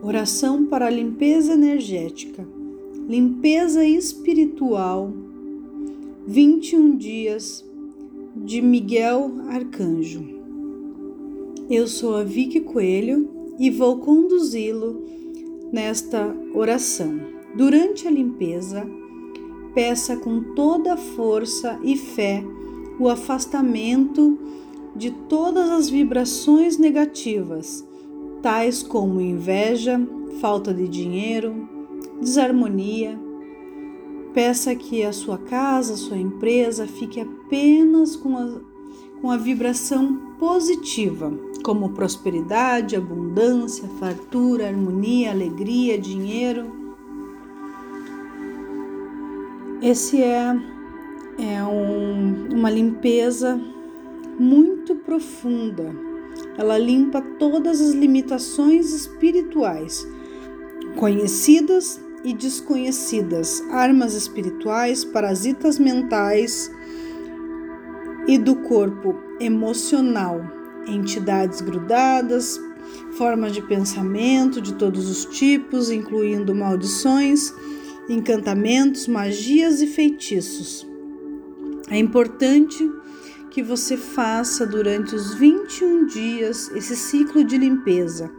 [0.00, 2.46] Oração para a limpeza energética,
[3.08, 5.12] limpeza espiritual,
[6.24, 7.64] 21 dias
[8.36, 10.24] de Miguel Arcanjo.
[11.68, 15.02] Eu sou a Vicky Coelho e vou conduzi-lo
[15.72, 17.18] nesta oração.
[17.56, 18.88] Durante a limpeza,
[19.74, 22.44] peça com toda força e fé
[23.00, 24.38] o afastamento
[24.94, 27.87] de todas as vibrações negativas
[28.42, 30.00] tais como inveja,
[30.40, 31.68] falta de dinheiro,
[32.20, 33.18] desarmonia.
[34.34, 38.60] Peça que a sua casa, a sua empresa fique apenas com a,
[39.20, 41.32] com a vibração positiva,
[41.64, 46.66] como prosperidade, abundância, fartura, harmonia, alegria, dinheiro.
[49.82, 50.56] Esse é,
[51.38, 53.60] é um, uma limpeza
[54.38, 56.07] muito profunda
[56.58, 60.04] ela limpa todas as limitações espirituais,
[60.96, 66.68] conhecidas e desconhecidas, armas espirituais, parasitas mentais
[68.26, 70.44] e do corpo emocional,
[70.84, 72.60] entidades grudadas,
[73.12, 77.54] formas de pensamento de todos os tipos, incluindo maldições,
[78.08, 80.84] encantamentos, magias e feitiços.
[81.88, 82.97] É importante
[83.58, 88.30] que você faça durante os 21 dias esse ciclo de limpeza,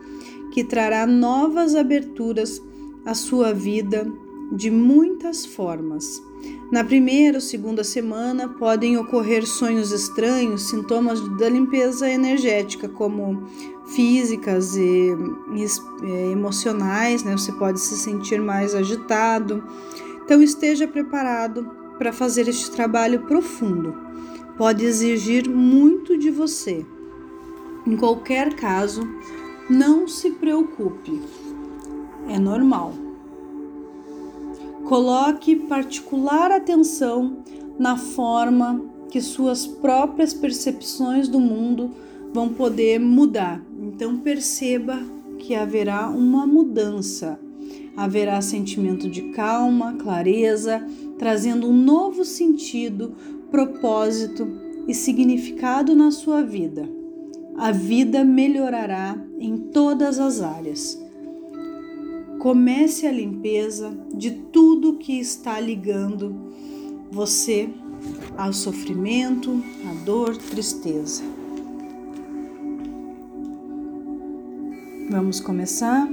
[0.54, 2.64] que trará novas aberturas
[3.06, 4.10] à sua vida
[4.54, 6.24] de muitas formas.
[6.72, 13.46] Na primeira ou segunda semana podem ocorrer sonhos estranhos, sintomas da limpeza energética, como
[13.88, 15.14] físicas e,
[15.54, 17.34] e emocionais, né?
[17.34, 19.62] Você pode se sentir mais agitado.
[20.24, 24.08] Então esteja preparado para fazer este trabalho profundo
[24.60, 26.86] pode exigir muito de você.
[27.88, 29.08] Em qualquer caso,
[29.70, 31.22] não se preocupe,
[32.28, 32.94] é normal.
[34.84, 37.38] Coloque particular atenção
[37.80, 41.92] na forma que suas próprias percepções do mundo
[42.34, 43.64] vão poder mudar.
[43.82, 45.02] Então perceba
[45.38, 47.40] que haverá uma mudança.
[47.96, 50.86] Haverá sentimento de calma, clareza,
[51.18, 53.14] trazendo um novo sentido,
[53.52, 54.48] propósito
[54.88, 56.90] e significado na sua vida.
[57.58, 61.00] A vida melhorará em todas as áreas.
[62.40, 66.36] Comece a limpeza de tudo que está ligando
[67.12, 67.70] você
[68.38, 71.24] ao sofrimento, à dor, tristeza.
[75.10, 76.08] Vamos começar?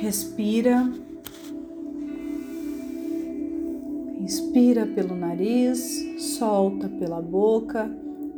[0.00, 0.90] Respira
[4.54, 7.90] Inspira pelo nariz, solta pela boca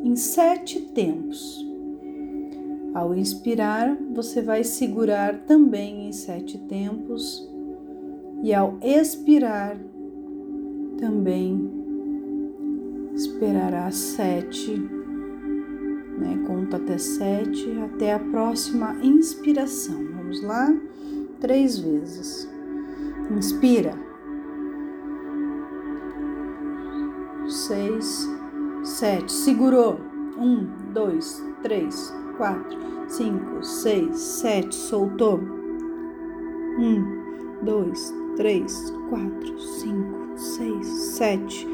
[0.02, 1.62] em sete tempos.
[2.94, 7.46] Ao inspirar, você vai segurar também em sete tempos,
[8.42, 9.76] e ao expirar,
[10.96, 11.70] também
[13.14, 14.70] esperará sete,
[16.18, 16.42] né?
[16.46, 20.02] Conta até sete, até a próxima inspiração.
[20.16, 20.74] Vamos lá?
[21.40, 22.48] Três vezes.
[23.36, 24.05] Inspira.
[27.50, 28.28] Seis,
[28.82, 29.30] sete.
[29.32, 29.98] Segurou.
[30.38, 34.74] Um, dois, três, quatro, cinco, seis, sete.
[34.74, 35.40] Soltou.
[36.78, 41.66] Um, dois, três, quatro, cinco, seis, sete.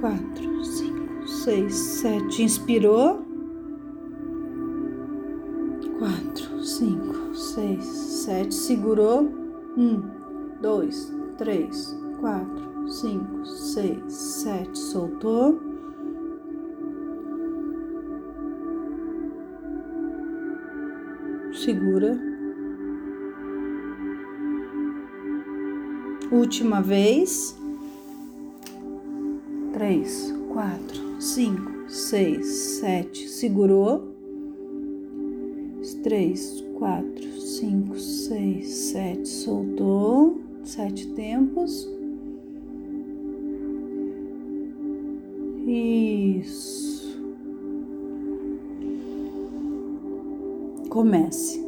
[0.00, 2.42] Quatro, cinco, seis, sete.
[2.42, 3.24] Inspirou.
[5.98, 8.54] Quatro, cinco, seis, sete.
[8.54, 9.30] Segurou.
[9.76, 10.02] Um,
[10.60, 15.60] dois, três, quatro, cinco, seis, sete, soltou.
[21.52, 22.18] Segura.
[26.30, 27.56] Última vez.
[29.72, 33.28] Três, quatro, cinco, seis, sete.
[33.28, 34.14] Segurou.
[36.02, 39.28] Três, quatro, cinco, seis, sete.
[39.28, 40.40] Soltou.
[40.62, 41.95] Sete tempos.
[45.66, 47.20] Isso.
[50.88, 51.60] Comece.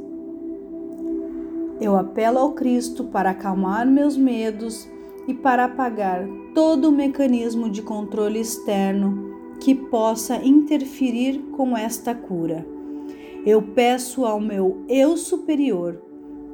[1.80, 4.88] Eu apelo ao Cristo para acalmar meus medos
[5.26, 12.64] e para apagar todo o mecanismo de controle externo que possa interferir com esta cura.
[13.44, 16.00] Eu peço ao meu eu superior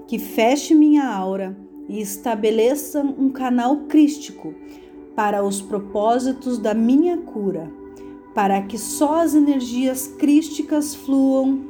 [0.06, 1.54] que feche minha aura
[1.88, 4.54] e estabeleça um canal crístico
[5.14, 7.70] para os propósitos da minha cura,
[8.34, 11.60] para que só as energias crísticas fluam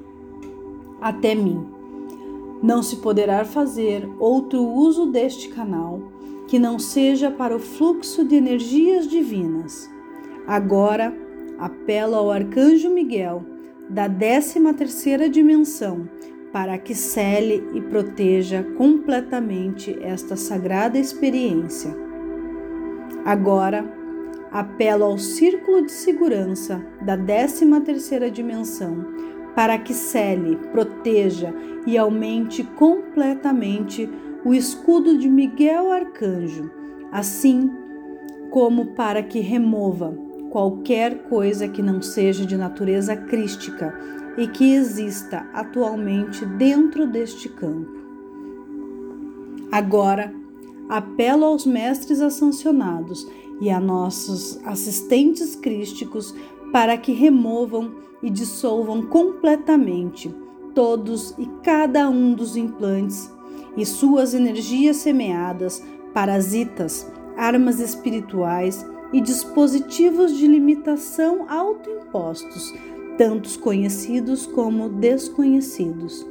[1.00, 1.66] até mim.
[2.62, 6.00] Não se poderá fazer outro uso deste canal
[6.48, 9.90] que não seja para o fluxo de energias divinas.
[10.46, 11.14] Agora,
[11.58, 13.44] apelo ao arcanjo Miguel
[13.88, 16.08] da 13 terceira dimensão
[16.52, 21.94] para que cele e proteja completamente esta sagrada experiência.
[23.24, 23.84] Agora,
[24.52, 29.04] apelo ao círculo de segurança da 13 terceira dimensão
[29.54, 31.54] para que cele, proteja
[31.86, 34.10] e aumente completamente
[34.44, 36.70] o escudo de Miguel Arcanjo,
[37.10, 37.70] assim
[38.50, 40.16] como para que remova
[40.50, 43.92] qualquer coisa que não seja de natureza crística
[44.36, 48.04] e que exista atualmente dentro deste campo.
[49.72, 50.32] Agora,
[50.88, 53.26] apelo aos mestres ascensionados
[53.60, 56.34] e a nossos assistentes crísticos
[56.72, 60.34] para que removam e dissolvam completamente
[60.74, 63.30] todos e cada um dos implantes
[63.76, 65.82] e suas energias semeadas,
[66.12, 72.72] parasitas, armas espirituais e dispositivos de limitação autoimpostos,
[73.16, 76.26] tantos conhecidos como desconhecidos.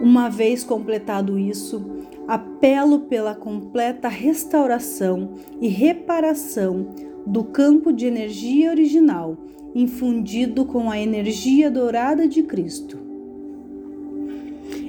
[0.00, 1.84] Uma vez completado isso,
[2.30, 5.30] apelo pela completa restauração
[5.60, 6.86] e reparação
[7.26, 9.36] do campo de energia original,
[9.74, 12.96] infundido com a energia dourada de Cristo.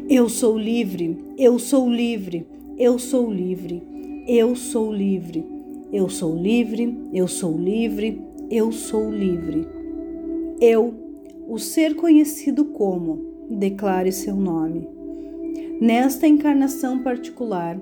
[0.08, 2.46] Eu sou livre, eu sou livre,
[2.78, 3.82] eu sou livre,
[4.28, 5.44] eu sou livre,
[5.92, 8.22] eu sou livre, eu sou livre,
[8.52, 9.68] eu sou livre.
[10.60, 10.94] Eu,
[11.48, 15.01] o ser conhecido como, declare seu nome.
[15.82, 17.76] Nesta encarnação particular,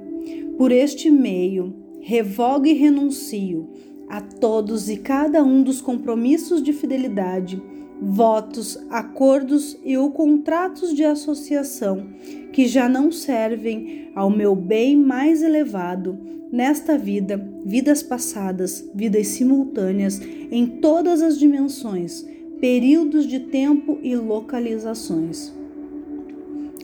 [0.57, 3.67] por este meio, revogo e renuncio
[4.07, 7.61] a todos e cada um dos compromissos de fidelidade,
[8.01, 12.07] votos, acordos e ou contratos de associação
[12.53, 16.17] que já não servem ao meu bem mais elevado
[16.49, 22.25] nesta vida, vidas passadas, vidas simultâneas em todas as dimensões,
[22.61, 25.58] períodos de tempo e localizações.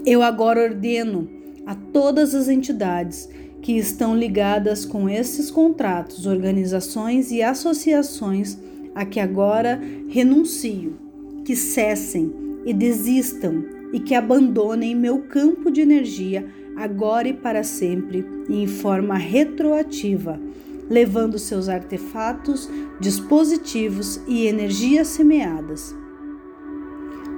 [0.05, 1.27] Eu agora ordeno
[1.65, 3.27] a todas as entidades
[3.59, 8.55] que estão ligadas com esses contratos, organizações e associações
[8.93, 10.95] a que agora renuncio,
[11.43, 12.31] que cessem
[12.63, 18.67] e desistam e que abandonem meu campo de energia agora e para sempre e em
[18.67, 20.39] forma retroativa,
[20.87, 22.69] levando seus artefatos,
[22.99, 25.95] dispositivos e energias semeadas.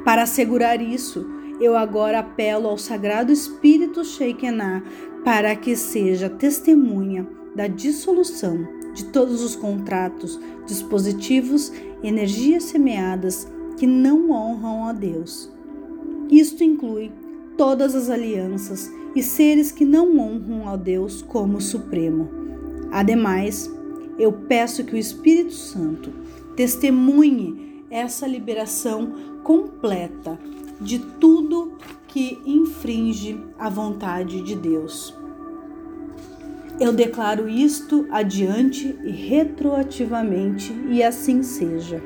[0.04, 4.84] Para assegurar isso, eu agora apelo ao Sagrado Espírito Shekinah
[5.24, 11.72] para que seja testemunha da dissolução de todos os contratos, dispositivos,
[12.04, 15.52] energias semeadas que não honram a Deus.
[16.30, 17.12] Isto inclui
[17.58, 22.30] todas as alianças e seres que não honram a Deus como Supremo.
[22.92, 23.72] Ademais,
[24.18, 26.12] eu peço que o Espírito Santo
[26.56, 29.14] testemunhe essa liberação
[29.44, 30.40] completa
[30.80, 31.78] de tudo
[32.08, 35.14] que infringe a vontade de Deus.
[36.80, 42.02] Eu declaro isto adiante e retroativamente, e assim seja.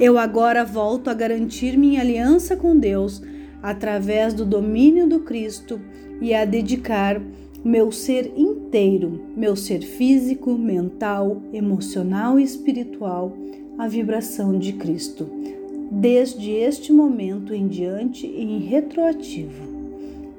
[0.00, 3.22] Eu agora volto a garantir minha aliança com Deus
[3.62, 5.80] através do domínio do Cristo
[6.20, 7.20] e a dedicar
[7.64, 13.36] meu ser inteiro, meu ser físico, mental, emocional e espiritual
[13.78, 15.28] à vibração de Cristo,
[15.90, 19.68] desde este momento em diante e em retroativo.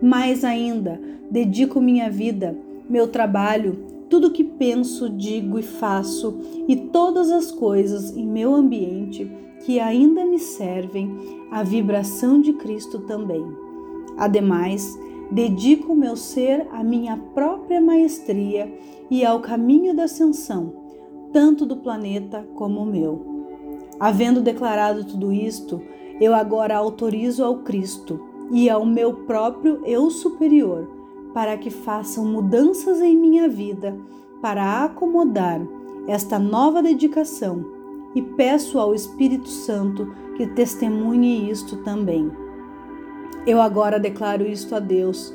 [0.02, 2.56] Mais ainda, dedico minha vida
[2.92, 3.78] meu trabalho,
[4.10, 9.32] tudo que penso, digo e faço e todas as coisas em meu ambiente
[9.66, 11.10] que ainda me servem
[11.50, 13.46] à vibração de Cristo também.
[14.18, 15.00] Ademais,
[15.32, 18.70] dedico meu ser à minha própria maestria
[19.10, 20.74] e ao caminho da ascensão,
[21.32, 23.31] tanto do planeta como o meu.
[24.02, 25.80] Havendo declarado tudo isto,
[26.20, 28.20] eu agora autorizo ao Cristo
[28.52, 30.90] e ao meu próprio eu superior
[31.36, 33.96] para que façam mudanças em minha vida
[34.42, 35.62] para acomodar
[36.08, 37.64] esta nova dedicação
[38.16, 42.32] e peço ao Espírito Santo que testemunhe isto também.
[43.46, 45.32] Eu agora declaro isto a Deus,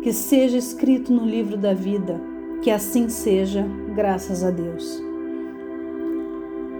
[0.00, 2.18] que seja escrito no livro da vida,
[2.62, 5.05] que assim seja, graças a Deus.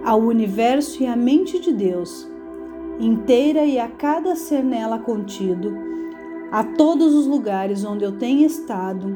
[0.07, 2.25] Ao universo e à mente de Deus,
[2.97, 5.77] inteira e a cada ser nela contido,
[6.49, 9.13] a todos os lugares onde eu tenho estado,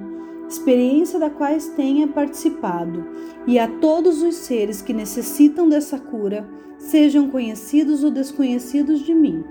[0.49, 3.05] experiência da quais tenha participado,
[3.47, 6.45] e a todos os seres que necessitam dessa cura,
[6.77, 9.45] sejam conhecidos ou desconhecidos de mim.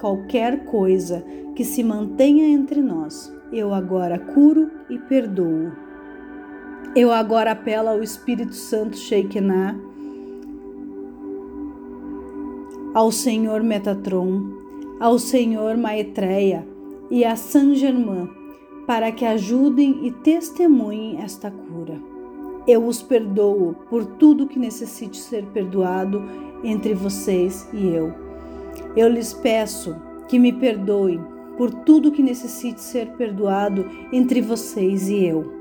[0.00, 5.70] Qualquer coisa que se mantenha entre nós, eu agora curo e perdoo.
[6.96, 9.93] Eu agora apelo ao Espírito Santo Shekinah,
[12.94, 14.52] ao Senhor Metatron,
[15.00, 16.64] ao Senhor Maitreya
[17.10, 18.30] e a Saint Germain
[18.86, 22.00] para que ajudem e testemunhem esta cura.
[22.66, 26.22] Eu os perdoo por tudo que necessite ser perdoado
[26.62, 28.14] entre vocês e eu.
[28.96, 29.96] Eu lhes peço
[30.28, 31.20] que me perdoem
[31.56, 35.52] por tudo que necessite ser perdoado entre vocês e eu.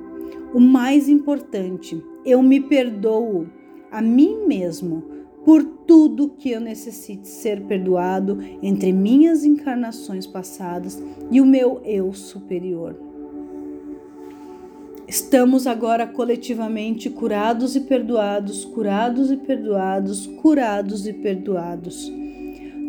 [0.54, 3.48] O mais importante, eu me perdoo
[3.92, 5.04] a mim mesmo
[5.44, 12.14] por tudo que eu necessite ser perdoado entre minhas encarnações passadas e o meu eu
[12.14, 12.96] superior.
[15.08, 22.12] Estamos agora coletivamente curados e perdoados, curados e perdoados, curados e perdoados.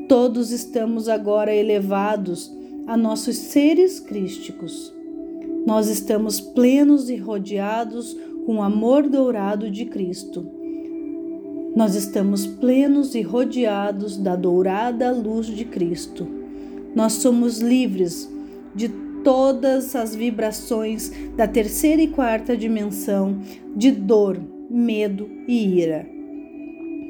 [0.08, 2.50] Todos estamos agora elevados
[2.86, 4.94] a nossos seres crísticos.
[5.66, 10.63] Nós estamos plenos e rodeados com o amor dourado de Cristo.
[11.74, 16.24] Nós estamos plenos e rodeados da dourada luz de Cristo.
[16.94, 18.30] Nós somos livres
[18.76, 18.88] de
[19.24, 23.40] todas as vibrações da terceira e quarta dimensão
[23.74, 24.40] de dor,
[24.70, 26.06] medo e ira.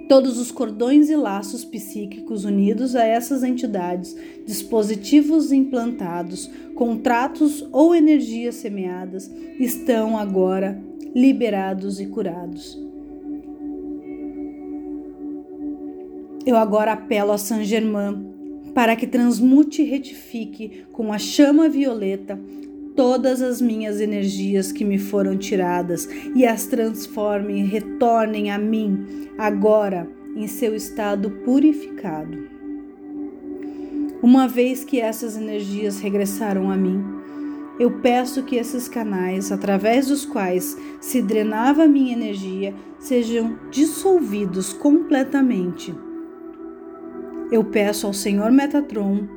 [0.09, 4.17] Todos os cordões e laços psíquicos unidos a essas entidades,
[4.47, 9.31] dispositivos implantados, contratos ou energias semeadas
[9.61, 10.83] estão agora
[11.15, 12.94] liberados e curados.
[16.47, 18.35] Eu agora apelo a Saint Germain
[18.75, 22.39] para que transmute e retifique com a chama violeta
[22.95, 29.27] todas as minhas energias que me foram tiradas e as transforme e retornem a mim
[29.39, 32.37] agora em seu estado purificado.
[34.23, 37.03] Uma vez que essas energias regressaram a mim,
[37.81, 45.95] eu peço que esses canais, através dos quais se drenava minha energia, sejam dissolvidos completamente
[47.55, 49.29] eu peço ao Senhor Metatron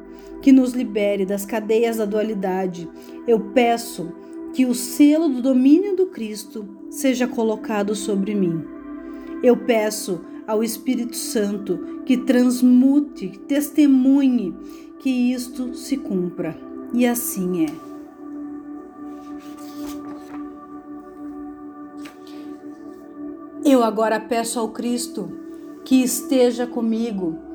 [0.42, 2.90] que nos libere das cadeias da dualidade.
[3.28, 4.12] Eu peço
[4.56, 8.66] que o selo do domínio do Cristo seja colocado sobre mim.
[9.44, 14.56] Eu peço ao Espírito Santo que transmute, que testemunhe
[14.98, 16.58] que isto se cumpra.
[16.96, 17.70] E assim é.
[23.64, 25.38] Eu agora peço ao Cristo
[25.86, 27.46] que esteja comigo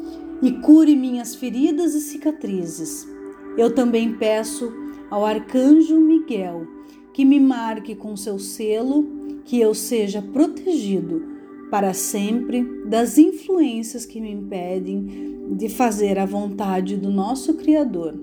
[0.42, 3.08] e cure minhas feridas e cicatrizes.
[3.56, 4.72] Eu também peço
[5.08, 6.66] ao arcanjo Miguel
[7.12, 9.06] que me marque com seu selo,
[9.44, 11.22] que eu seja protegido
[11.70, 18.14] para sempre das influências que me impedem de fazer a vontade do nosso Criador.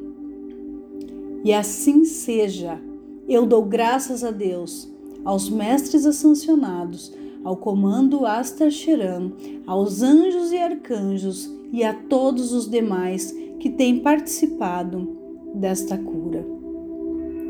[1.43, 2.79] E assim seja.
[3.27, 4.91] Eu dou graças a Deus,
[5.23, 8.71] aos mestres ascensionados, ao comando Aster
[9.67, 15.17] aos anjos e arcanjos e a todos os demais que têm participado
[15.55, 16.45] desta cura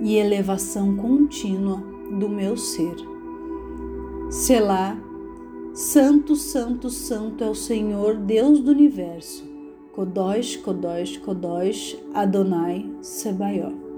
[0.01, 1.83] e elevação contínua
[2.17, 2.95] do meu ser.
[4.29, 4.97] Selá,
[5.73, 9.47] Santo, Santo, Santo é o Senhor Deus do universo.
[9.93, 13.88] Kodosh, Kodosh, Kodosh, Adonai, Sebaiot.